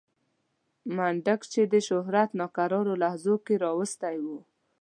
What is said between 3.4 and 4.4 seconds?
کې راوستی و.